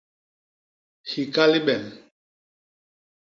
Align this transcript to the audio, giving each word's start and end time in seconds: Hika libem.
Hika 1.09 1.45
libem. 1.51 1.85